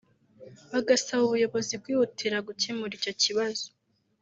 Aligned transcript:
bagasaba 0.71 1.21
ubuyobozi 1.25 1.73
kwihutira 1.83 2.37
gukemura 2.47 2.93
icyo 2.97 3.13
kibazo 3.21 3.67